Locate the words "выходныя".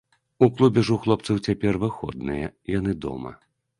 1.83-2.51